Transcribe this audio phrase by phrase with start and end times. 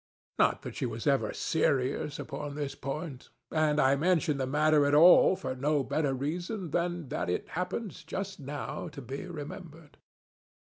[0.39, 3.27] Not that she was ever serious upon this pointŌĆöand
[3.79, 8.39] I mention the matter at all for no better reason than that it happens, just
[8.39, 9.97] now, to be remembered.